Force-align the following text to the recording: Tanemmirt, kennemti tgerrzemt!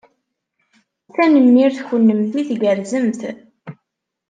Tanemmirt, 1.13 1.77
kennemti 1.87 2.41
tgerrzemt! 2.49 3.21